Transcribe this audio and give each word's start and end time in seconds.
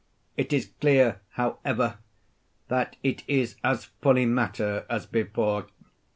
It 0.35 0.51
is 0.51 0.71
clear, 0.81 1.21
however, 1.33 1.99
that 2.69 2.95
it 3.03 3.23
is 3.27 3.57
as 3.63 3.85
fully 3.85 4.25
matter 4.25 4.87
as 4.89 5.05
before. 5.05 5.67